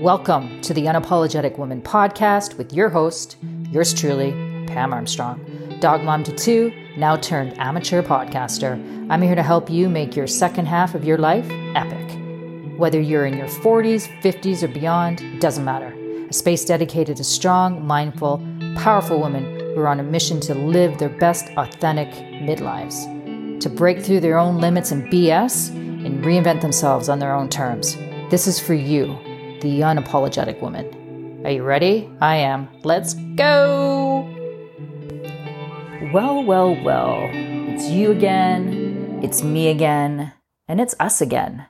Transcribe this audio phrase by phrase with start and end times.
[0.00, 3.36] Welcome to the Unapologetic Woman podcast with your host,
[3.70, 4.32] yours truly,
[4.66, 8.72] Pam Armstrong, dog mom to two, now turned amateur podcaster.
[9.10, 12.18] I'm here to help you make your second half of your life epic.
[12.76, 15.94] Whether you're in your 40s, 50s, or beyond, doesn't matter.
[16.28, 18.44] A space dedicated to strong, mindful,
[18.74, 19.44] powerful women
[19.76, 22.08] who are on a mission to live their best authentic
[22.42, 23.06] midlives,
[23.60, 25.78] to break through their own limits and BS
[26.22, 27.96] reinvent themselves on their own terms.
[28.30, 29.06] This is for you
[29.60, 31.42] the unapologetic woman.
[31.44, 32.08] Are you ready?
[32.20, 32.68] I am.
[32.84, 34.28] Let's go!
[36.12, 37.28] Well, well, well.
[37.32, 40.32] It's you again, it's me again,
[40.68, 41.66] and it's us again.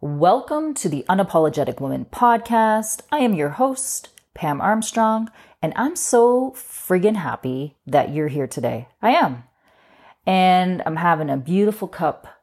[0.00, 3.02] Welcome to the Unapologetic Woman podcast.
[3.12, 5.30] I am your host, Pam Armstrong,
[5.62, 8.88] and I'm so friggin' happy that you're here today.
[9.00, 9.44] I am.
[10.26, 12.37] And I'm having a beautiful cup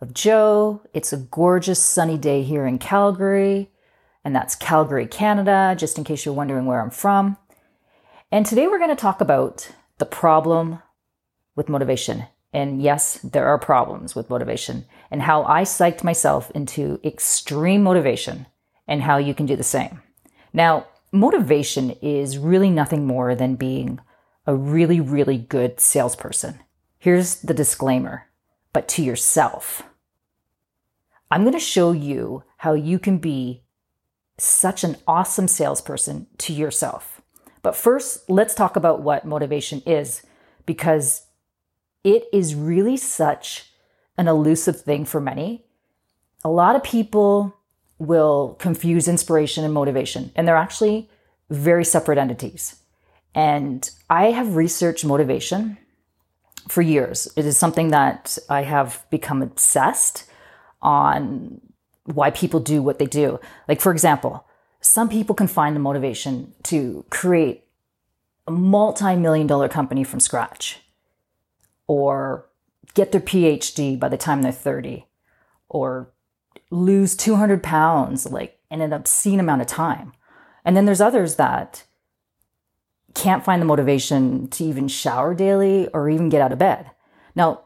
[0.00, 0.82] of Joe.
[0.92, 3.70] It's a gorgeous sunny day here in Calgary
[4.24, 7.36] and that's Calgary, Canada, just in case you're wondering where I'm from.
[8.32, 10.80] And today we're going to talk about the problem
[11.54, 12.24] with motivation.
[12.52, 18.46] And yes, there are problems with motivation and how I psyched myself into extreme motivation
[18.88, 20.02] and how you can do the same.
[20.52, 24.00] Now, motivation is really nothing more than being
[24.46, 26.60] a really, really good salesperson.
[26.98, 28.26] Here's the disclaimer,
[28.74, 29.84] but to yourself.
[31.30, 33.62] I'm going to show you how you can be
[34.36, 37.22] such an awesome salesperson to yourself.
[37.62, 40.22] But first, let's talk about what motivation is
[40.66, 41.22] because
[42.02, 43.72] it is really such
[44.18, 45.64] an elusive thing for many.
[46.44, 47.56] A lot of people
[47.98, 51.08] will confuse inspiration and motivation, and they're actually
[51.48, 52.76] very separate entities.
[53.34, 55.78] And I have researched motivation
[56.68, 57.28] for years.
[57.36, 60.24] It is something that I have become obsessed
[60.82, 61.60] on
[62.04, 63.40] why people do what they do.
[63.68, 64.46] Like, for example,
[64.80, 67.64] some people can find the motivation to create
[68.46, 70.80] a multi million dollar company from scratch
[71.86, 72.46] or
[72.92, 75.06] get their PhD by the time they're 30
[75.68, 76.10] or
[76.70, 80.12] lose 200 pounds like in an obscene amount of time.
[80.64, 81.84] And then there's others that
[83.14, 86.90] can't find the motivation to even shower daily or even get out of bed.
[87.34, 87.62] Now,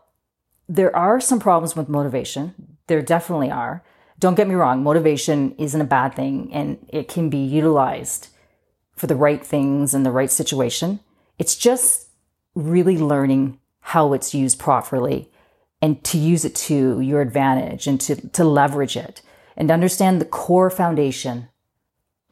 [0.69, 2.77] there are some problems with motivation.
[2.87, 3.83] There definitely are.
[4.19, 8.29] Don't get me wrong, motivation isn't a bad thing and it can be utilized
[8.97, 11.01] for the right things in the right situation.
[11.39, 12.09] It's just
[12.55, 15.31] really learning how it's used properly
[15.81, 19.23] and to use it to your advantage and to, to leverage it
[19.57, 21.49] and understand the core foundation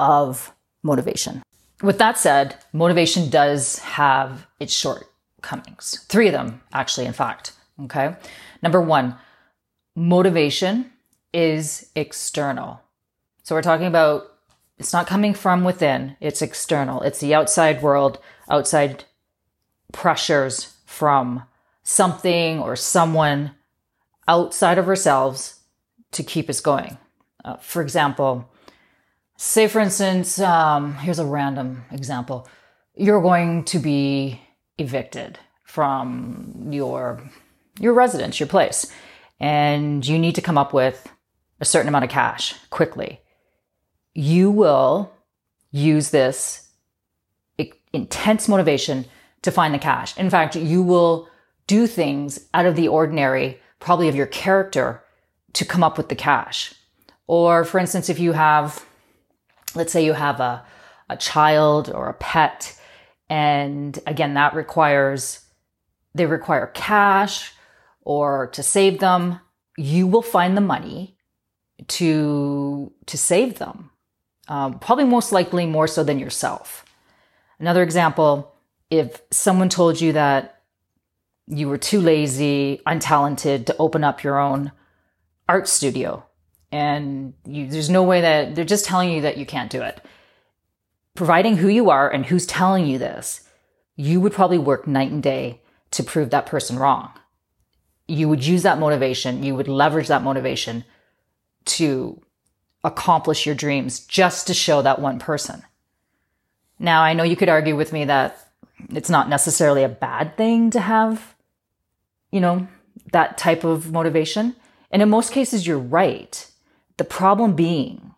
[0.00, 0.52] of
[0.82, 1.42] motivation.
[1.82, 6.04] With that said, motivation does have its shortcomings.
[6.08, 7.52] Three of them, actually, in fact.
[7.84, 8.16] Okay.
[8.62, 9.16] Number one,
[9.94, 10.92] motivation
[11.32, 12.80] is external.
[13.42, 14.32] So we're talking about
[14.78, 17.02] it's not coming from within, it's external.
[17.02, 18.18] It's the outside world,
[18.50, 19.04] outside
[19.92, 21.44] pressures from
[21.82, 23.52] something or someone
[24.28, 25.60] outside of ourselves
[26.12, 26.98] to keep us going.
[27.44, 28.50] Uh, for example,
[29.36, 32.48] say for instance, um, here's a random example.
[32.94, 34.40] You're going to be
[34.78, 37.22] evicted from your
[37.78, 38.90] your residence, your place,
[39.38, 41.06] and you need to come up with
[41.60, 43.20] a certain amount of cash quickly,
[44.14, 45.12] you will
[45.70, 46.62] use this
[47.92, 49.06] intense motivation
[49.42, 50.16] to find the cash.
[50.18, 51.28] In fact, you will
[51.66, 55.02] do things out of the ordinary, probably of your character,
[55.54, 56.74] to come up with the cash.
[57.26, 58.84] Or, for instance, if you have,
[59.76, 60.64] let's say you have a,
[61.08, 62.78] a child or a pet,
[63.28, 65.40] and again, that requires,
[66.14, 67.52] they require cash
[68.02, 69.40] or to save them,
[69.76, 71.16] you will find the money
[71.88, 73.90] to to save them.
[74.48, 76.84] Um, probably most likely more so than yourself.
[77.58, 78.54] Another example:
[78.90, 80.62] if someone told you that
[81.46, 84.72] you were too lazy, untalented to open up your own
[85.48, 86.25] art studio,
[86.72, 90.00] and you, there's no way that they're just telling you that you can't do it.
[91.14, 93.42] Providing who you are and who's telling you this,
[93.96, 97.10] you would probably work night and day to prove that person wrong.
[98.06, 100.84] You would use that motivation, you would leverage that motivation
[101.66, 102.20] to
[102.84, 105.64] accomplish your dreams just to show that one person.
[106.78, 108.38] Now, I know you could argue with me that
[108.90, 111.34] it's not necessarily a bad thing to have,
[112.30, 112.68] you know,
[113.12, 114.54] that type of motivation.
[114.90, 116.48] And in most cases, you're right.
[116.96, 118.14] The problem being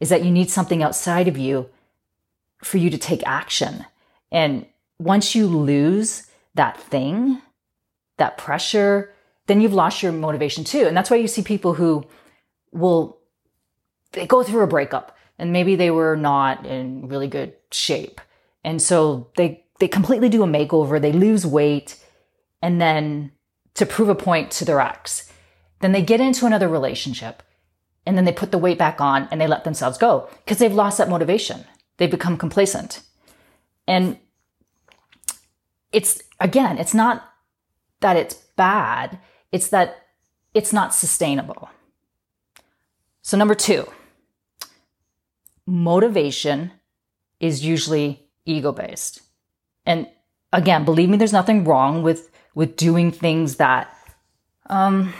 [0.00, 1.68] is that you need something outside of you
[2.62, 3.84] for you to take action.
[4.30, 4.66] And
[4.98, 7.40] once you lose that thing,
[8.18, 9.12] that pressure,
[9.46, 10.86] then you've lost your motivation too.
[10.86, 12.04] And that's why you see people who
[12.72, 13.18] will,
[14.12, 18.20] they go through a breakup and maybe they were not in really good shape.
[18.64, 21.98] And so they, they completely do a makeover, they lose weight,
[22.60, 23.32] and then
[23.74, 25.32] to prove a point to their ex,
[25.80, 27.42] then they get into another relationship
[28.06, 30.72] and then they put the weight back on and they let themselves go because they've
[30.72, 31.64] lost that motivation.
[31.96, 33.00] They've become complacent.
[33.86, 34.18] And
[35.92, 37.28] it's, again, it's not
[38.00, 39.18] that it's bad,
[39.52, 40.06] it's that
[40.54, 41.70] it's not sustainable.
[43.22, 43.86] So, number two,
[45.66, 46.72] motivation
[47.38, 49.22] is usually ego based.
[49.86, 50.08] And
[50.52, 53.96] again, believe me, there's nothing wrong with, with doing things that,
[54.66, 55.12] um,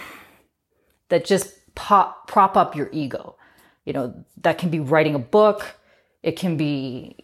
[1.08, 3.36] that just pop, prop up your ego.
[3.84, 5.76] You know, that can be writing a book.
[6.22, 7.16] It can be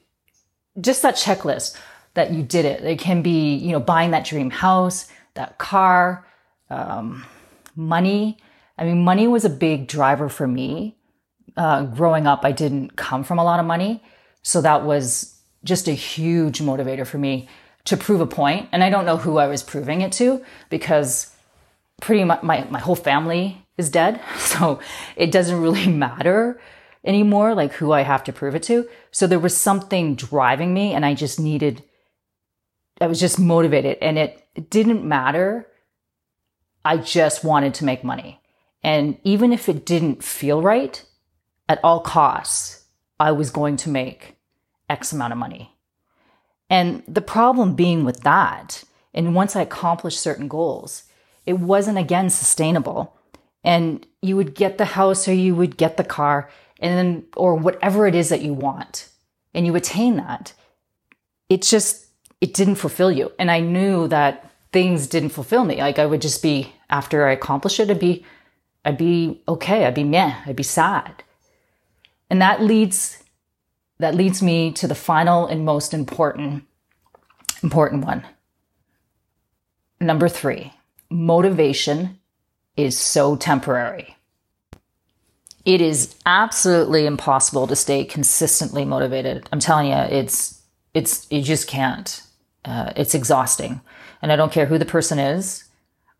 [0.80, 1.76] just that checklist
[2.14, 2.82] that you did it.
[2.84, 6.26] It can be, you know, buying that dream house, that car,
[6.70, 7.24] um,
[7.76, 8.38] money.
[8.76, 10.96] I mean, money was a big driver for me.
[11.56, 14.02] Uh, growing up, I didn't come from a lot of money.
[14.42, 17.48] So that was just a huge motivator for me
[17.84, 18.68] to prove a point.
[18.72, 21.34] And I don't know who I was proving it to because
[22.00, 24.20] pretty much my, my whole family is dead.
[24.38, 24.80] So
[25.16, 26.60] it doesn't really matter
[27.04, 28.88] anymore, like who I have to prove it to.
[29.10, 31.84] So there was something driving me and I just needed,
[33.00, 35.68] I was just motivated and it, it didn't matter.
[36.84, 38.40] I just wanted to make money.
[38.82, 41.02] And even if it didn't feel right,
[41.68, 42.84] at all costs,
[43.20, 44.36] I was going to make
[44.88, 45.76] X amount of money.
[46.70, 51.04] And the problem being with that, and once I accomplished certain goals,
[51.46, 53.17] it wasn't again sustainable
[53.64, 56.48] and you would get the house or you would get the car
[56.80, 59.08] and then or whatever it is that you want
[59.54, 60.52] and you attain that.
[61.48, 62.06] It just
[62.40, 63.32] it didn't fulfill you.
[63.38, 65.76] And i knew that things didn't fulfill me.
[65.76, 68.24] Like i would just be after i accomplished it i'd be
[68.84, 69.84] i'd be okay.
[69.84, 70.34] I'd be meh.
[70.46, 71.24] I'd be sad.
[72.30, 73.22] And that leads
[73.98, 76.64] that leads me to the final and most important
[77.62, 78.24] important one.
[80.00, 80.72] Number 3
[81.10, 82.18] motivation
[82.78, 84.16] is so temporary.
[85.64, 89.46] It is absolutely impossible to stay consistently motivated.
[89.52, 90.62] I'm telling you, it's
[90.94, 92.22] it's you just can't.
[92.64, 93.80] Uh, it's exhausting,
[94.22, 95.64] and I don't care who the person is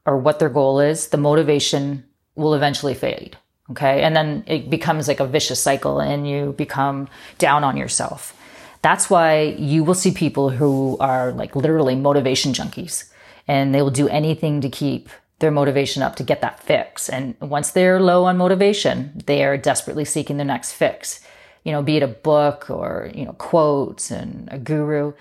[0.05, 1.08] or what their goal is.
[1.08, 3.38] The motivation will eventually fade.
[3.70, 7.08] Okay, and then it becomes like a vicious cycle, and you become
[7.38, 8.34] down on yourself.
[8.82, 13.05] That's why you will see people who are like literally motivation junkies,
[13.46, 15.08] and they will do anything to keep
[15.38, 17.08] their motivation up to get that fix.
[17.08, 21.20] And once they're low on motivation, they are desperately seeking their next fix.
[21.64, 25.12] You know, be it a book or, you know, quotes and a guru.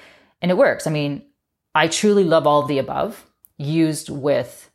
[0.41, 0.87] And it works.
[0.87, 1.23] I mean,
[1.75, 3.25] I truly love all the above
[3.57, 4.69] used with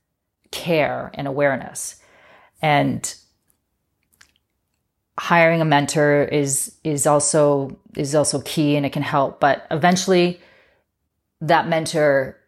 [0.50, 1.96] care and awareness.
[2.60, 3.12] And
[5.18, 10.40] hiring a mentor is is also is also key and it can help, but eventually
[11.40, 12.38] that mentor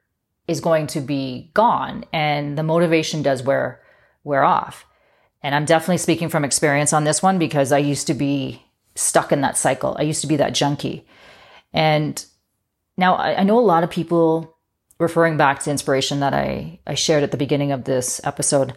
[0.47, 3.81] is going to be gone and the motivation does wear
[4.25, 4.87] wear off.
[5.43, 8.63] And I'm definitely speaking from experience on this one because I used to be
[8.95, 9.97] stuck in that cycle.
[9.99, 11.07] I used to be that junkie.
[11.73, 12.25] And
[12.97, 14.57] now I, I know a lot of people
[14.99, 18.75] referring back to inspiration that I, I shared at the beginning of this episode,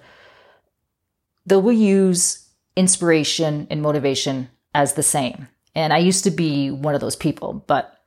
[1.46, 5.48] they will use inspiration and motivation as the same.
[5.76, 8.02] And I used to be one of those people, but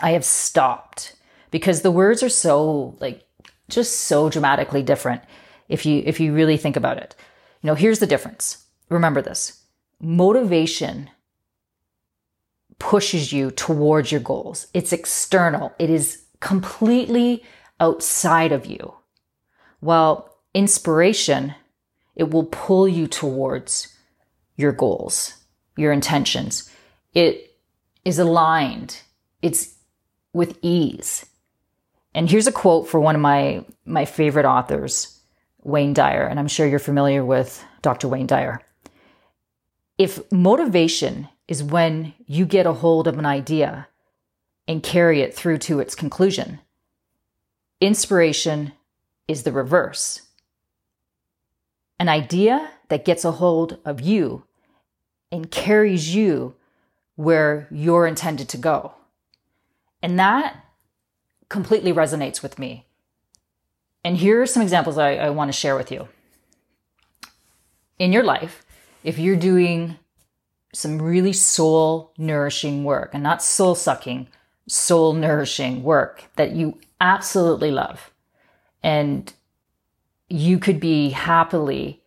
[0.00, 1.14] I have stopped
[1.52, 3.24] because the words are so like
[3.68, 5.22] just so dramatically different
[5.68, 7.14] if you if you really think about it.
[7.62, 8.66] You know, here's the difference.
[8.88, 9.62] Remember this.
[10.00, 11.08] Motivation
[12.80, 14.66] pushes you towards your goals.
[14.74, 15.72] It's external.
[15.78, 17.44] It is completely
[17.78, 18.94] outside of you.
[19.78, 21.54] While inspiration,
[22.16, 23.96] it will pull you towards
[24.56, 25.34] your goals,
[25.76, 26.68] your intentions.
[27.14, 27.56] It
[28.04, 29.00] is aligned.
[29.40, 29.74] It's
[30.32, 31.24] with ease.
[32.14, 35.20] And here's a quote for one of my, my favorite authors,
[35.62, 38.08] Wayne Dyer, and I'm sure you're familiar with Dr.
[38.08, 38.60] Wayne Dyer.
[39.98, 43.88] If motivation is when you get a hold of an idea
[44.68, 46.60] and carry it through to its conclusion,
[47.80, 48.72] inspiration
[49.28, 50.22] is the reverse.
[51.98, 54.44] An idea that gets a hold of you
[55.30, 56.54] and carries you
[57.16, 58.92] where you're intended to go.
[60.02, 60.56] And that
[61.52, 62.86] completely resonates with me.
[64.02, 66.08] And here are some examples I, I want to share with you.
[67.98, 68.64] In your life,
[69.04, 69.96] if you're doing
[70.72, 74.28] some really soul nourishing work and not soul sucking,
[74.66, 78.10] soul nourishing work that you absolutely love,
[78.82, 79.32] and
[80.28, 82.02] you could be happily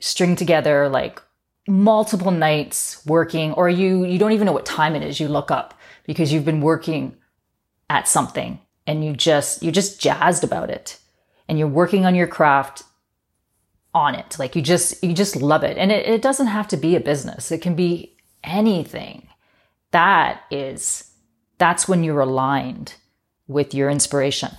[0.00, 1.20] string together like
[1.66, 5.50] multiple nights working or you you don't even know what time it is you look
[5.50, 7.16] up because you've been working
[7.88, 8.58] at something
[8.90, 10.98] and you just you're just jazzed about it.
[11.48, 12.82] And you're working on your craft
[13.94, 14.36] on it.
[14.36, 15.78] Like you just you just love it.
[15.78, 17.52] And it, it doesn't have to be a business.
[17.52, 19.28] It can be anything.
[19.92, 21.08] That is
[21.58, 22.94] that's when you're aligned
[23.46, 24.50] with your inspiration.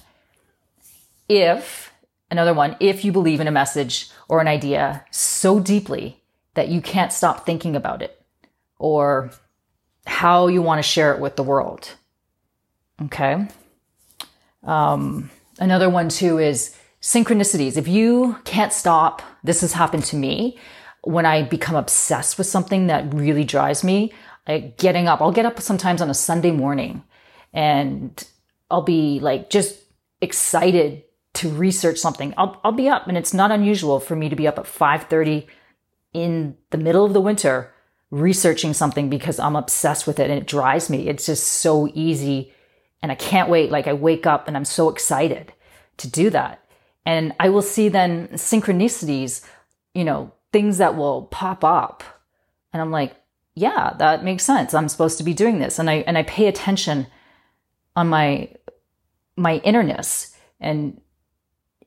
[1.27, 1.91] If
[2.29, 6.21] another one if you believe in a message or an idea so deeply
[6.53, 8.23] that you can't stop thinking about it
[8.77, 9.31] or
[10.07, 11.95] how you want to share it with the world.
[13.01, 13.47] Okay
[14.63, 17.77] um, another one too is synchronicities.
[17.77, 20.57] If you can't stop, this has happened to me
[21.03, 24.13] when I become obsessed with something that really drives me.
[24.47, 27.03] Like getting up, I'll get up sometimes on a Sunday morning
[27.53, 28.23] and
[28.69, 29.79] I'll be like just
[30.21, 31.03] excited
[31.33, 32.33] to research something.
[32.37, 35.47] I'll, I'll be up and it's not unusual for me to be up at 5:30
[36.13, 37.73] in the middle of the winter
[38.09, 41.07] researching something because I'm obsessed with it and it drives me.
[41.07, 42.53] It's just so easy
[43.01, 43.71] and I can't wait.
[43.71, 45.53] Like I wake up and I'm so excited
[45.97, 46.63] to do that.
[47.05, 49.43] And I will see then synchronicities,
[49.93, 52.03] you know, things that will pop up.
[52.73, 53.15] And I'm like,
[53.55, 54.73] yeah, that makes sense.
[54.73, 55.79] I'm supposed to be doing this.
[55.79, 57.07] And I, and I pay attention
[57.95, 58.49] on my,
[59.35, 60.35] my innerness.
[60.59, 61.01] And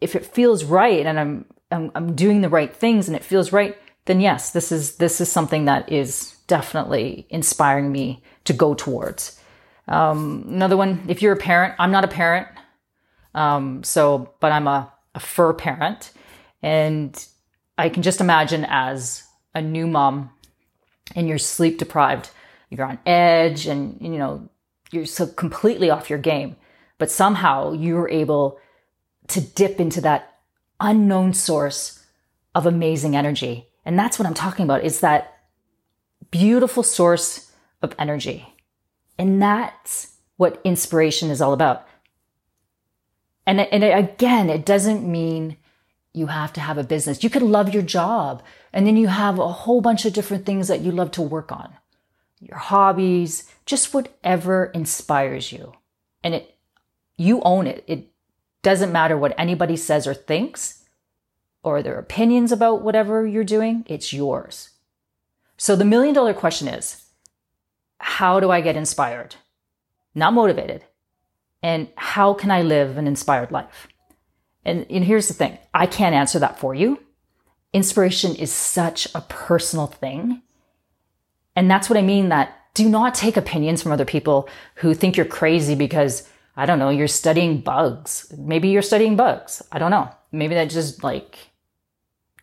[0.00, 3.52] if it feels right and I'm, I'm, I'm doing the right things and it feels
[3.52, 8.75] right, then yes, this is, this is something that is definitely inspiring me to go
[8.75, 9.40] towards.
[9.87, 12.49] Um, another one, if you're a parent, I'm not a parent.
[13.35, 16.12] Um, so, but I'm a, a fur parent.
[16.62, 17.26] And
[17.76, 19.25] I can just imagine as
[19.55, 20.31] a new mom
[21.14, 22.31] and you're sleep deprived,
[22.71, 24.49] you're on edge and, you know,
[24.91, 26.57] you're so completely off your game.
[26.99, 28.59] But somehow you were able
[29.29, 30.38] to dip into that
[30.81, 32.05] unknown source
[32.55, 33.69] of amazing energy.
[33.85, 35.35] And that's what I'm talking about is that
[36.31, 38.53] beautiful source of energy.
[39.18, 41.87] And that's what inspiration is all about.
[43.47, 45.56] And, and again, it doesn't mean
[46.12, 47.23] you have to have a business.
[47.23, 48.42] You could love your job
[48.73, 51.52] and then you have a whole bunch of different things that you love to work
[51.52, 51.75] on.
[52.40, 55.75] Your hobbies, just whatever inspires you.
[56.23, 56.54] And it,
[57.16, 57.85] you own it.
[57.87, 58.11] It
[58.62, 60.85] doesn't matter what anybody says or thinks
[61.62, 63.85] or their opinions about whatever you're doing.
[63.88, 64.71] It's yours.
[65.56, 67.03] So the million dollar question is,
[68.04, 69.37] how do I get inspired?
[70.14, 70.84] Not motivated.
[71.62, 73.88] And how can I live an inspired life?
[74.62, 77.00] And, and here's the thing I can't answer that for you.
[77.73, 80.42] Inspiration is such a personal thing.
[81.56, 85.16] And that's what I mean that do not take opinions from other people who think
[85.16, 88.30] you're crazy because, I don't know, you're studying bugs.
[88.37, 89.62] Maybe you're studying bugs.
[89.73, 90.11] I don't know.
[90.30, 91.38] Maybe that just like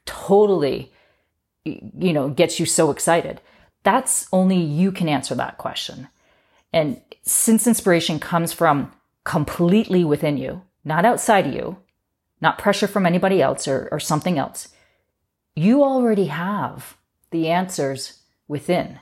[0.05, 0.91] totally,
[1.63, 3.41] you know, gets you so excited.
[3.83, 6.07] That's only you can answer that question.
[6.73, 8.91] And since inspiration comes from
[9.23, 11.77] completely within you, not outside of you,
[12.39, 14.69] not pressure from anybody else or, or something else,
[15.55, 16.97] you already have
[17.31, 18.99] the answers within.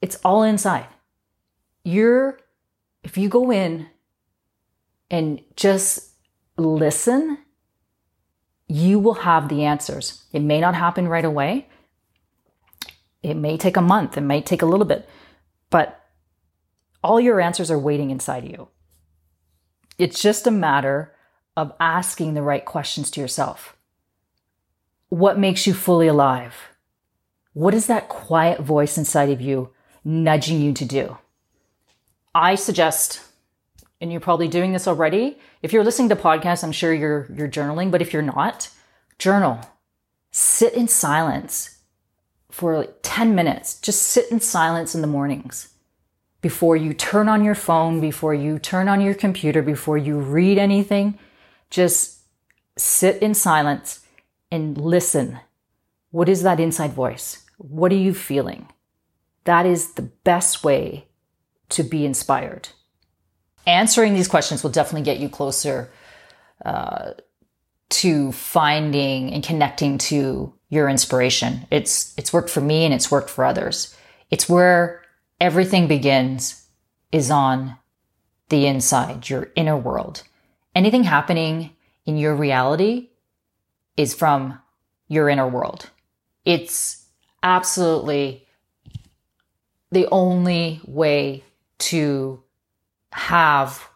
[0.00, 0.86] It's all inside.
[1.84, 2.40] You're,
[3.02, 3.88] if you go in
[5.10, 6.10] and just
[6.56, 7.38] listen,
[8.68, 10.24] you will have the answers.
[10.32, 11.68] It may not happen right away,
[13.22, 15.08] it may take a month, it may take a little bit,
[15.70, 16.00] but
[17.02, 18.68] all your answers are waiting inside you.
[19.98, 21.14] It's just a matter
[21.56, 23.76] of asking the right questions to yourself.
[25.08, 26.54] What makes you fully alive?
[27.52, 29.70] What is that quiet voice inside of you
[30.04, 31.18] nudging you to do?
[32.34, 33.20] I suggest,
[34.00, 35.38] and you're probably doing this already.
[35.60, 38.70] If you're listening to podcasts, I'm sure you're, you're journaling, but if you're not,
[39.18, 39.60] journal.
[40.30, 41.71] Sit in silence
[42.52, 43.80] for like 10 minutes.
[43.80, 45.72] Just sit in silence in the mornings
[46.42, 50.58] before you turn on your phone, before you turn on your computer, before you read
[50.58, 51.18] anything.
[51.70, 52.18] Just
[52.76, 54.00] sit in silence
[54.50, 55.38] and listen.
[56.10, 57.44] What is that inside voice?
[57.56, 58.68] What are you feeling?
[59.44, 61.06] That is the best way
[61.70, 62.68] to be inspired.
[63.66, 65.92] Answering these questions will definitely get you closer
[66.64, 67.12] uh,
[67.90, 71.66] to finding and connecting to your inspiration.
[71.70, 73.94] It's, it's worked for me and it's worked for others.
[74.30, 75.02] It's where
[75.38, 76.66] everything begins
[77.12, 77.76] is on
[78.48, 80.22] the inside, your inner world.
[80.74, 81.76] Anything happening
[82.06, 83.10] in your reality
[83.98, 84.58] is from
[85.08, 85.90] your inner world.
[86.46, 87.04] It's
[87.42, 88.46] absolutely
[89.90, 91.44] the only way
[91.80, 92.42] to
[93.12, 93.90] have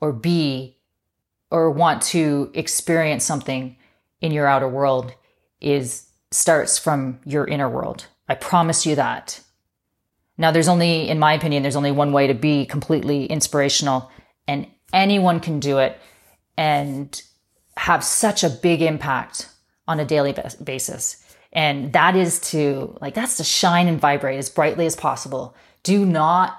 [0.00, 0.76] or be
[1.52, 3.76] or want to experience something
[4.20, 5.14] in your outer world
[5.60, 8.06] is starts from your inner world.
[8.28, 9.40] I promise you that.
[10.38, 14.10] Now, there's only, in my opinion, there's only one way to be completely inspirational,
[14.46, 15.98] and anyone can do it
[16.56, 17.20] and
[17.76, 19.48] have such a big impact
[19.88, 21.22] on a daily basis.
[21.52, 25.56] And that is to, like, that's to shine and vibrate as brightly as possible.
[25.82, 26.58] Do not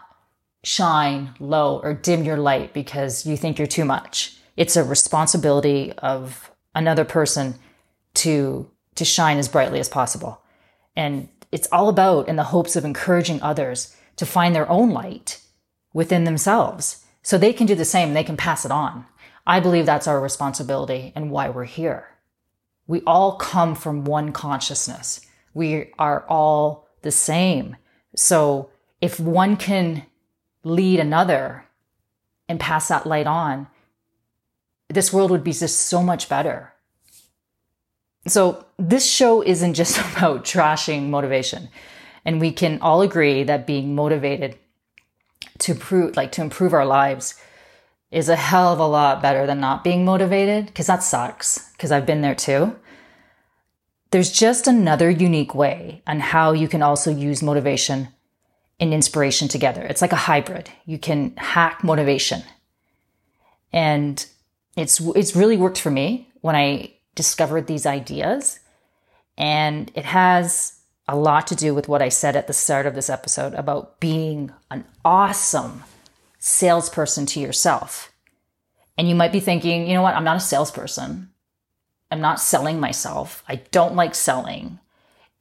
[0.63, 4.37] shine low or dim your light because you think you're too much.
[4.57, 7.55] It's a responsibility of another person
[8.15, 10.41] to to shine as brightly as possible.
[10.95, 15.41] And it's all about in the hopes of encouraging others to find their own light
[15.93, 19.05] within themselves so they can do the same, they can pass it on.
[19.45, 22.07] I believe that's our responsibility and why we're here.
[22.87, 25.21] We all come from one consciousness.
[25.53, 27.77] We are all the same.
[28.15, 28.69] So
[29.01, 30.05] if one can
[30.63, 31.65] lead another
[32.47, 33.67] and pass that light on,
[34.89, 36.70] this world would be just so much better.
[38.27, 41.69] So this show isn't just about trashing motivation.
[42.25, 44.57] And we can all agree that being motivated
[45.59, 47.35] to prove, like to improve our lives
[48.11, 51.91] is a hell of a lot better than not being motivated because that sucks because
[51.91, 52.75] I've been there too.
[54.11, 58.09] There's just another unique way on how you can also use motivation
[58.79, 59.83] and inspiration together.
[59.83, 60.69] It's like a hybrid.
[60.85, 62.43] You can hack motivation.
[63.71, 64.25] And
[64.75, 68.59] it's it's really worked for me when I discovered these ideas.
[69.37, 72.95] And it has a lot to do with what I said at the start of
[72.95, 75.83] this episode about being an awesome
[76.39, 78.11] salesperson to yourself.
[78.97, 80.15] And you might be thinking, you know what?
[80.15, 81.29] I'm not a salesperson.
[82.11, 83.43] I'm not selling myself.
[83.47, 84.79] I don't like selling.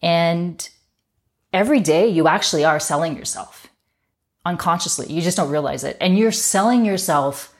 [0.00, 0.68] And
[1.52, 3.68] every day you actually are selling yourself
[4.44, 5.12] unconsciously.
[5.12, 5.96] You just don't realize it.
[6.00, 7.54] And you're selling yourself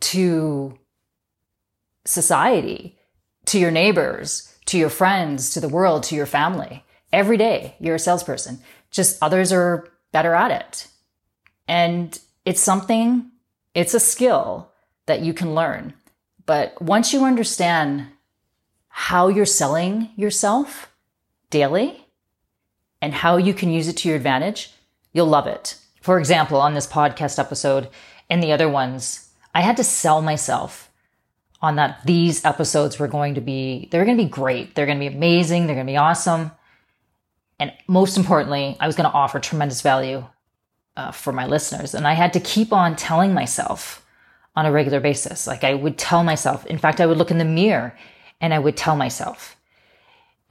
[0.00, 0.78] to
[2.04, 2.98] society,
[3.46, 6.84] to your neighbors, to your friends, to the world, to your family.
[7.12, 8.60] Every day you're a salesperson.
[8.90, 10.88] Just others are better at it.
[11.68, 13.30] And it's something,
[13.74, 14.70] it's a skill
[15.06, 15.94] that you can learn.
[16.46, 18.06] But once you understand
[18.88, 20.92] how you're selling yourself
[21.50, 22.06] daily
[23.00, 24.72] and how you can use it to your advantage,
[25.12, 25.76] you'll love it.
[26.00, 27.88] For example, on this podcast episode
[28.28, 30.90] and the other ones, I had to sell myself
[31.64, 34.74] on that these episodes were going to be, they're going to be great.
[34.74, 35.66] They're going to be amazing.
[35.66, 36.50] They're going to be awesome.
[37.58, 40.26] And most importantly, I was going to offer tremendous value
[40.94, 41.94] uh, for my listeners.
[41.94, 44.04] And I had to keep on telling myself
[44.54, 45.46] on a regular basis.
[45.46, 47.96] Like I would tell myself, in fact, I would look in the mirror
[48.42, 49.56] and I would tell myself.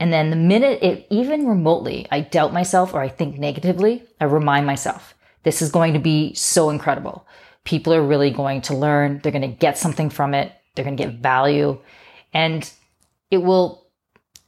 [0.00, 4.24] And then the minute it even remotely, I doubt myself or I think negatively, I
[4.24, 7.24] remind myself, this is going to be so incredible.
[7.62, 9.20] People are really going to learn.
[9.22, 10.52] They're going to get something from it.
[10.74, 11.80] They're going to get value
[12.32, 12.70] and
[13.30, 13.86] it will,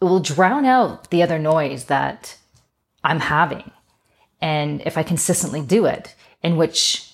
[0.00, 2.36] it will drown out the other noise that
[3.04, 3.70] I'm having.
[4.40, 7.10] And if I consistently do it, in which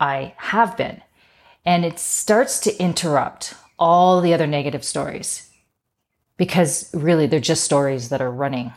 [0.00, 1.02] I have been,
[1.64, 5.50] and it starts to interrupt all the other negative stories
[6.36, 8.72] because really they're just stories that are running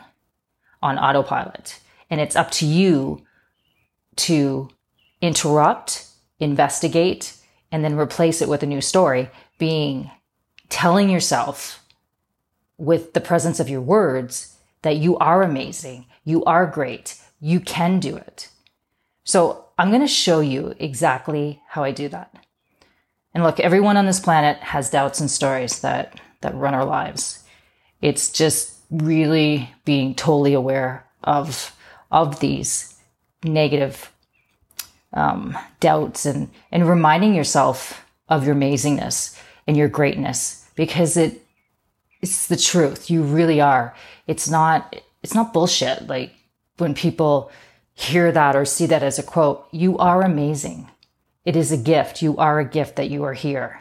[0.82, 1.80] on autopilot.
[2.08, 3.22] And it's up to you
[4.16, 4.70] to
[5.20, 6.06] interrupt,
[6.38, 7.36] investigate,
[7.72, 10.10] and then replace it with a new story being
[10.68, 11.84] telling yourself
[12.78, 18.00] with the presence of your words that you are amazing, you are great, you can
[18.00, 18.48] do it.
[19.24, 22.34] So I'm going to show you exactly how I do that.
[23.34, 27.44] And look, everyone on this planet has doubts and stories that, that run our lives.
[28.00, 31.76] It's just really being totally aware of,
[32.10, 32.96] of these
[33.44, 34.10] negative
[35.12, 41.46] um, doubts and, and reminding yourself of your amazingness and your greatness because it
[42.22, 43.10] it's the truth.
[43.10, 43.94] You really are.
[44.26, 46.06] It's not it's not bullshit.
[46.06, 46.32] Like
[46.78, 47.50] when people
[47.94, 50.90] hear that or see that as a quote, you are amazing.
[51.44, 52.22] It is a gift.
[52.22, 53.80] You are a gift that you are here.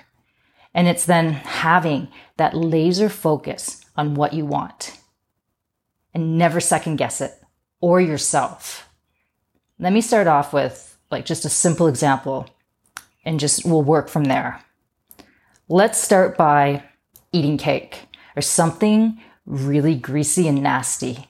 [0.73, 4.97] And it's then having that laser focus on what you want
[6.13, 7.33] and never second guess it
[7.81, 8.89] or yourself.
[9.77, 12.47] Let me start off with like just a simple example
[13.25, 14.61] and just we'll work from there.
[15.67, 16.83] Let's start by
[17.31, 21.27] eating cake or something really greasy and nasty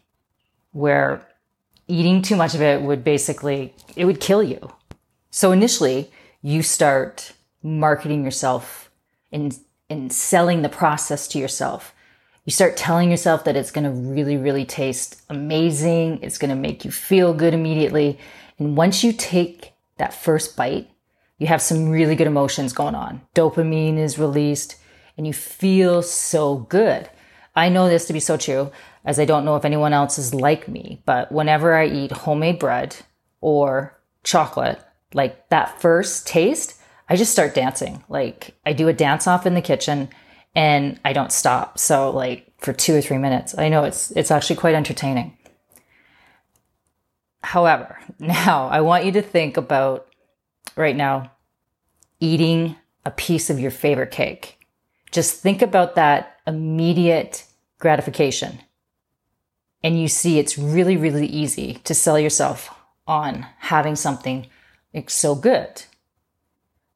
[0.72, 1.28] where
[1.88, 4.72] eating too much of it would basically, it would kill you.
[5.32, 6.12] So initially
[6.42, 8.92] you start marketing yourself
[9.32, 9.58] and,
[9.89, 11.94] and selling the process to yourself.
[12.46, 16.20] You start telling yourself that it's going to really, really taste amazing.
[16.22, 18.18] It's going to make you feel good immediately.
[18.60, 20.89] And once you take that first bite,
[21.38, 23.22] you have some really good emotions going on.
[23.34, 24.76] Dopamine is released
[25.17, 27.10] and you feel so good.
[27.56, 28.72] I know this to be so true
[29.06, 32.60] as I don't know if anyone else is like me, but whenever I eat homemade
[32.60, 32.95] bread
[33.41, 34.80] or chocolate,
[35.13, 38.04] like that first taste, I just start dancing.
[38.10, 40.10] Like I do a dance off in the kitchen
[40.56, 41.80] and I don't stop.
[41.80, 43.58] So like for 2 or 3 minutes.
[43.58, 45.38] I know it's it's actually quite entertaining.
[47.41, 50.08] However, now I want you to think about
[50.75, 51.32] right now
[52.19, 52.75] eating
[53.06, 54.60] a piece of your favorite cake.
[55.12, 57.45] Just think about that immediate
[57.80, 58.60] gratification.
[59.84, 62.69] And you see it's really, really easy to sell yourself
[63.08, 64.47] on having something
[65.08, 65.84] so good.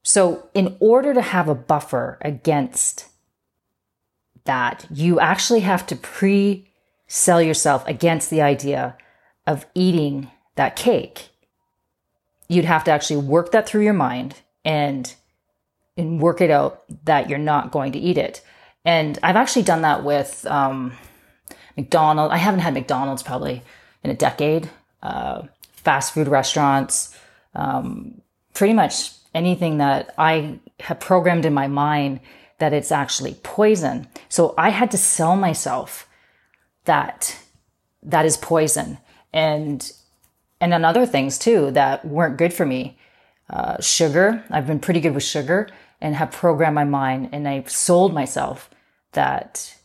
[0.03, 3.08] So in order to have a buffer against
[4.43, 6.67] that, you actually have to pre
[7.08, 8.97] sell yourself against the idea
[9.47, 11.30] of eating that cake.
[12.48, 15.13] You'd have to actually work that through your mind and
[15.96, 18.42] and work it out that you're not going to eat it.
[18.84, 20.94] And I've actually done that with um,
[21.78, 22.34] McDonald's.
[22.34, 23.62] I haven't had McDonald's probably
[24.04, 24.70] in a decade.
[25.04, 25.44] Uh,
[25.84, 27.18] fast food restaurants,
[27.56, 28.22] um,
[28.54, 32.22] pretty much anything that I have programmed in my mind
[32.60, 34.08] that it's actually poison.
[34.30, 36.08] So I had to sell myself
[36.86, 37.38] that
[38.02, 38.98] that is poison
[39.34, 39.92] and
[40.63, 42.97] and on other things too that weren't good for me.
[43.49, 45.67] Uh, sugar, I've been pretty good with sugar
[45.99, 48.69] and have programmed my mind and I've sold myself
[49.12, 49.78] that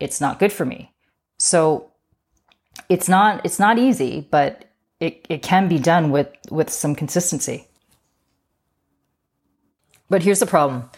[0.00, 0.92] it's not good for me.
[1.38, 1.90] So
[2.88, 4.64] it's not it's not easy, but
[4.98, 7.68] it, it can be done with with some consistency.
[10.08, 10.88] But here's the problem.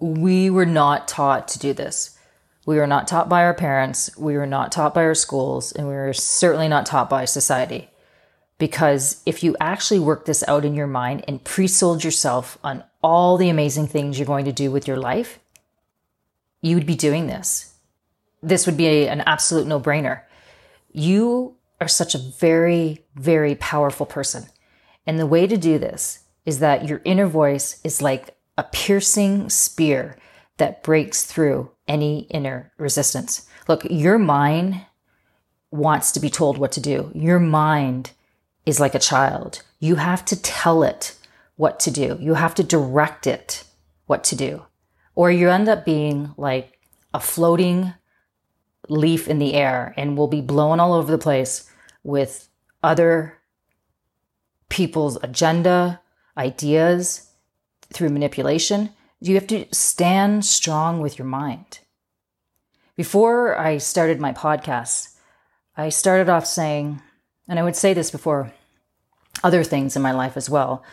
[0.00, 2.18] We were not taught to do this.
[2.66, 5.88] We were not taught by our parents, we were not taught by our schools, and
[5.88, 7.88] we were certainly not taught by society.
[8.58, 12.84] Because if you actually work this out in your mind and pre sold yourself on
[13.02, 15.38] all the amazing things you're going to do with your life,
[16.60, 17.74] you would be doing this.
[18.42, 20.22] This would be a, an absolute no brainer.
[20.92, 24.46] You are such a very, very powerful person.
[25.06, 29.48] And the way to do this is that your inner voice is like a piercing
[29.50, 30.16] spear
[30.56, 33.46] that breaks through any inner resistance.
[33.68, 34.84] Look, your mind
[35.70, 37.12] wants to be told what to do.
[37.14, 38.12] Your mind
[38.68, 39.62] is like a child.
[39.80, 41.16] You have to tell it
[41.56, 42.18] what to do.
[42.20, 43.64] You have to direct it
[44.06, 44.66] what to do.
[45.14, 46.78] Or you end up being like
[47.14, 47.94] a floating
[48.88, 51.70] leaf in the air and will be blown all over the place
[52.04, 52.48] with
[52.82, 53.38] other
[54.68, 56.00] people's agenda,
[56.36, 57.30] ideas
[57.90, 58.90] through manipulation.
[59.18, 61.80] You have to stand strong with your mind.
[62.96, 65.16] Before I started my podcast,
[65.74, 67.00] I started off saying,
[67.48, 68.52] and I would say this before
[69.42, 70.84] other things in my life as well,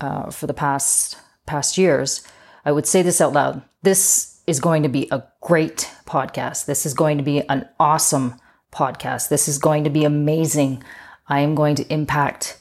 [0.00, 2.22] uh, for the past past years,
[2.64, 3.62] I would say this out loud.
[3.82, 6.66] This is going to be a great podcast.
[6.66, 8.34] This is going to be an awesome
[8.72, 9.28] podcast.
[9.28, 10.82] This is going to be amazing.
[11.28, 12.58] I am going to impact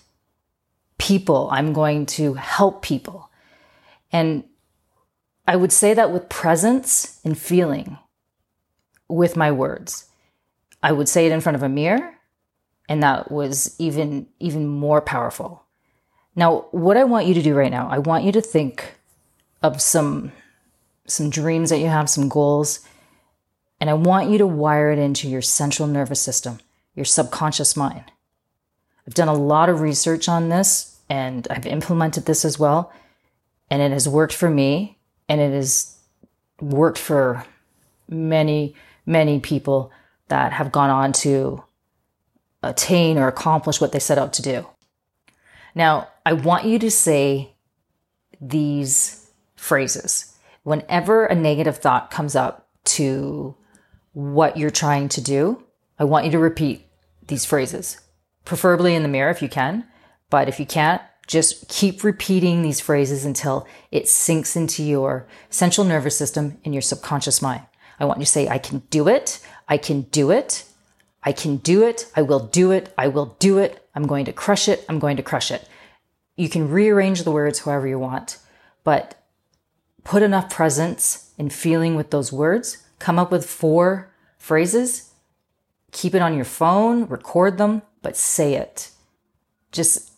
[0.97, 1.49] people.
[1.51, 3.29] I'm going to help people.
[4.11, 4.43] And
[5.47, 7.97] I would say that with presence and feeling
[9.07, 10.05] with my words.
[10.83, 12.16] I would say it in front of a mirror,
[12.89, 15.63] and that was even even more powerful.
[16.35, 18.95] Now, what I want you to do right now, I want you to think
[19.61, 20.31] of some
[21.07, 22.81] some dreams that you have, some goals,
[23.79, 26.59] and I want you to wire it into your central nervous system,
[26.95, 28.11] your subconscious mind.
[29.07, 32.91] I've done a lot of research on this and I've implemented this as well.
[33.69, 34.97] And it has worked for me
[35.29, 35.97] and it has
[36.59, 37.45] worked for
[38.09, 39.91] many, many people
[40.27, 41.63] that have gone on to
[42.63, 44.67] attain or accomplish what they set out to do.
[45.75, 47.53] Now, I want you to say
[48.41, 50.35] these phrases.
[50.63, 53.55] Whenever a negative thought comes up to
[54.13, 55.63] what you're trying to do,
[55.99, 56.85] I want you to repeat
[57.27, 57.99] these phrases,
[58.45, 59.85] preferably in the mirror if you can.
[60.29, 65.85] But if you can't, just keep repeating these phrases until it sinks into your central
[65.85, 67.63] nervous system and your subconscious mind.
[67.99, 69.39] I want you to say, I can do it.
[69.67, 70.63] I can do it.
[71.23, 72.11] I can do it.
[72.15, 72.93] I will do it.
[72.97, 73.87] I will do it.
[73.95, 74.85] I'm going to crush it.
[74.87, 75.67] I'm going to crush it.
[76.35, 78.37] You can rearrange the words however you want,
[78.83, 79.15] but
[80.03, 82.83] put enough presence and feeling with those words.
[82.99, 85.11] Come up with four phrases.
[85.91, 88.91] Keep it on your phone, record them, but say it.
[89.71, 90.11] Just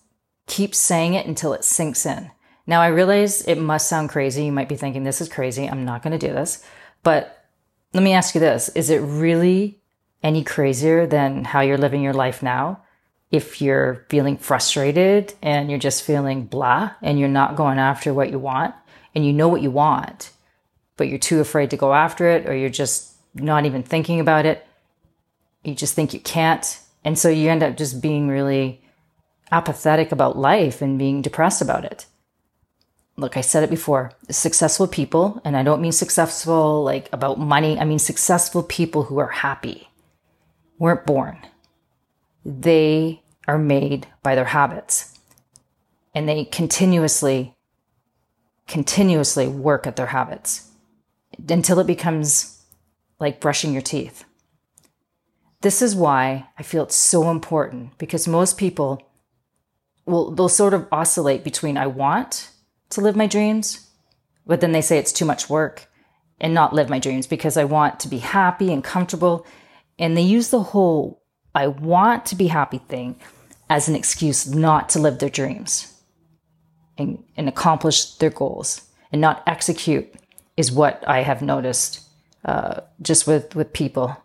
[0.46, 2.32] keep saying it until it sinks in.
[2.68, 4.46] Now, I realize it must sound crazy.
[4.46, 5.68] You might be thinking, this is crazy.
[5.68, 6.64] I'm not going to do this.
[7.02, 7.46] But
[7.94, 9.79] let me ask you this Is it really
[10.24, 12.82] any crazier than how you're living your life now?
[13.32, 18.32] If you're feeling frustrated and you're just feeling blah and you're not going after what
[18.32, 18.74] you want
[19.14, 20.32] and you know what you want,
[20.98, 24.46] but you're too afraid to go after it, or you're just not even thinking about
[24.46, 24.66] it.
[25.64, 26.80] You just think you can't.
[27.04, 28.82] And so you end up just being really
[29.52, 32.06] apathetic about life and being depressed about it.
[33.18, 37.78] Look, I said it before successful people, and I don't mean successful like about money,
[37.78, 39.89] I mean successful people who are happy,
[40.80, 41.38] weren't born.
[42.44, 45.20] They are made by their habits
[46.16, 47.56] and they continuously,
[48.68, 50.72] continuously work at their habits
[51.48, 52.64] until it becomes
[53.20, 54.24] like brushing your teeth.
[55.62, 59.04] This is why I feel it's so important because most people
[60.06, 62.50] will, they'll sort of oscillate between I want
[62.92, 63.90] to live my dreams,
[64.46, 65.88] but then they say it's too much work
[66.40, 69.46] and not live my dreams because I want to be happy and comfortable.
[70.00, 71.22] And they use the whole
[71.54, 73.20] I want to be happy thing
[73.70, 75.94] as an excuse not to live their dreams
[76.98, 78.82] and, and accomplish their goals
[79.12, 80.12] and not execute
[80.58, 82.02] is what I have noticed
[82.46, 84.16] uh, just with, with people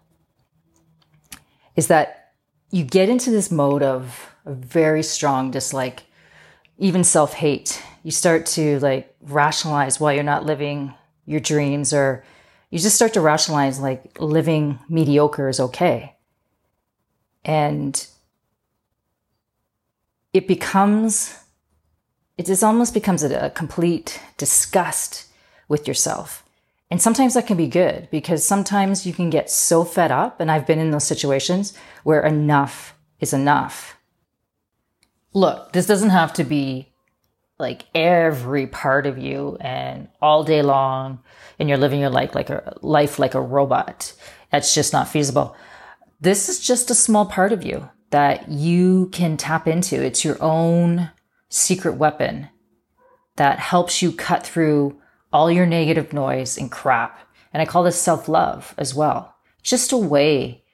[1.77, 2.33] is that
[2.71, 6.05] you get into this mode of a very strong dislike,
[6.79, 7.83] even self hate.
[8.03, 10.95] You start to like rationalize why you're not living
[11.27, 12.25] your dreams, or
[12.75, 16.17] you just start to rationalize like living mediocre is okay.
[17.45, 18.07] And
[20.33, 21.39] it becomes,
[22.37, 25.27] it just almost becomes a, a complete disgust
[25.69, 26.45] with yourself
[26.95, 30.39] and sometimes that can be good because sometimes you can get so fed up.
[30.39, 33.97] And I've been in those situations where enough is enough.
[35.33, 36.94] Look, this doesn't have to be
[37.59, 41.21] like every part of you and all day long
[41.59, 44.13] and you're living your life like a life like a robot.
[44.51, 45.57] That's just not feasible.
[46.21, 50.03] This is just a small part of you that you can tap into.
[50.03, 51.11] It's your own
[51.49, 52.49] secret weapon
[53.37, 55.01] that helps you cut through
[55.33, 57.19] all your negative noise and crap.
[57.53, 59.35] And I call this self love as well.
[59.63, 60.65] Just a way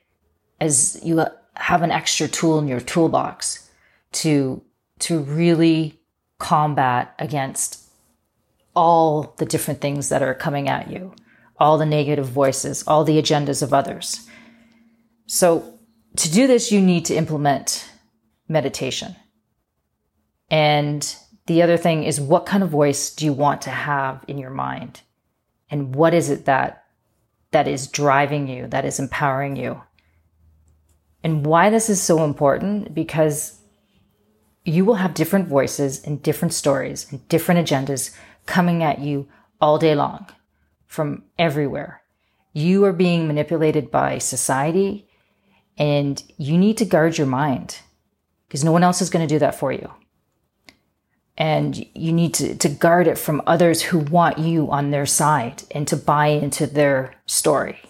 [0.61, 1.25] as you
[1.57, 3.71] have an extra tool in your toolbox
[4.13, 4.63] to,
[5.01, 6.00] to really
[6.41, 7.89] combat against
[8.75, 11.15] all the different things that are coming at you,
[11.59, 14.29] all the negative voices, all the agendas of others.
[15.27, 15.79] So
[16.17, 17.89] to do this, you need to implement
[18.49, 19.15] meditation.
[20.51, 21.15] And
[21.47, 24.51] the other thing is what kind of voice do you want to have in your
[24.51, 25.03] mind?
[25.71, 26.85] And what is it that
[27.53, 29.83] that is driving you, that is empowering you?
[31.23, 33.60] And why this is so important because
[34.65, 38.15] you will have different voices and different stories and different agendas
[38.47, 39.29] coming at you
[39.61, 40.27] all day long
[40.87, 42.03] from everywhere.
[42.53, 45.09] You are being manipulated by society
[45.79, 47.79] and you need to guard your mind
[48.49, 49.91] because no one else is going to do that for you
[51.41, 55.63] and you need to, to guard it from others who want you on their side
[55.71, 57.81] and to buy into their story.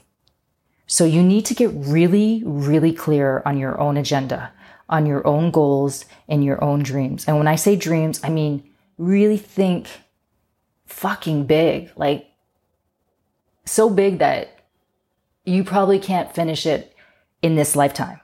[0.87, 4.52] So you need to get really, really clear on your own agenda,
[4.90, 7.24] on your own goals and your own dreams.
[7.26, 9.88] And when I say dreams, I mean really think
[10.85, 12.26] fucking big, like
[13.64, 14.59] so big that
[15.44, 16.94] you probably can't finish it
[17.40, 18.20] in this lifetime.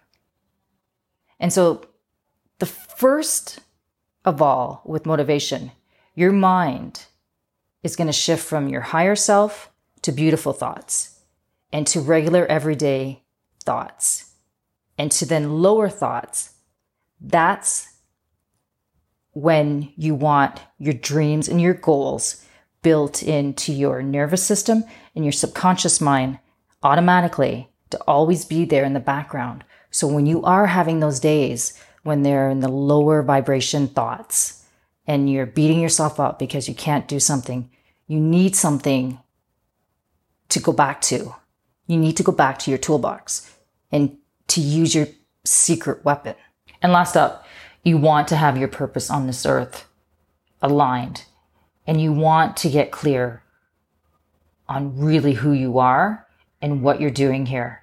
[1.41, 1.87] And so
[2.59, 3.61] the first
[4.25, 5.71] of all with motivation,
[6.15, 7.07] your mind
[7.83, 9.71] is going to shift from your higher self
[10.03, 11.21] to beautiful thoughts
[11.73, 13.23] and to regular everyday
[13.63, 14.33] thoughts
[14.99, 16.55] and to then lower thoughts.
[17.21, 17.89] That's
[19.33, 22.45] when you want your dreams and your goals
[22.83, 26.39] built into your nervous system and your subconscious mind
[26.83, 29.65] automatically to always be there in the background.
[29.91, 34.65] So when you are having those days when they're in the lower vibration thoughts
[35.07, 37.69] and you're beating yourself up because you can't do something,
[38.07, 39.19] you need something
[40.49, 41.35] to go back to.
[41.87, 43.53] You need to go back to your toolbox
[43.91, 44.17] and
[44.49, 45.09] to use your
[45.45, 46.37] secret weapon.
[46.87, 47.45] And last up,
[47.83, 49.89] you want to have your purpose on this earth
[50.63, 51.25] aligned
[51.85, 53.43] and you want to get clear
[54.69, 56.29] on really who you are
[56.63, 57.83] and what you're doing here.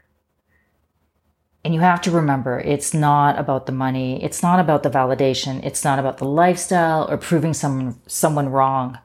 [1.66, 4.24] And you have to remember, it's not about the money.
[4.24, 5.62] It's not about the validation.
[5.66, 9.00] It's not about the lifestyle or proving someone, someone wrong.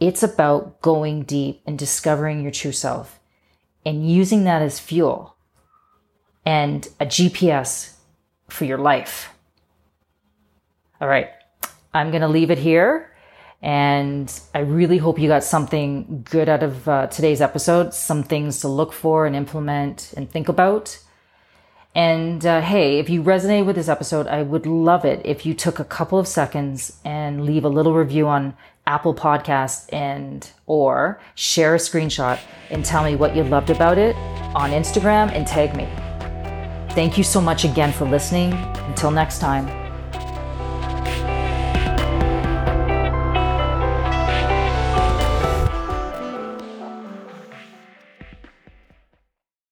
[0.00, 3.20] It's about going deep and discovering your true self
[3.86, 5.34] and using that as fuel
[6.44, 7.94] and a GPS
[8.48, 9.30] for your life.
[11.00, 11.30] All right.
[11.94, 13.12] I'm going to leave it here.
[13.60, 18.60] And I really hope you got something good out of uh, today's episode, some things
[18.60, 20.98] to look for and implement and think about.
[21.94, 25.54] And uh, hey, if you resonate with this episode, I would love it if you
[25.54, 28.54] took a couple of seconds and leave a little review on
[28.86, 32.38] Apple Podcast and or share a screenshot
[32.70, 34.14] and tell me what you loved about it
[34.54, 36.07] on Instagram and tag me.
[36.90, 38.52] Thank you so much again for listening.
[38.86, 39.87] Until next time.